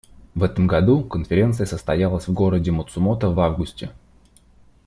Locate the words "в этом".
0.33-0.65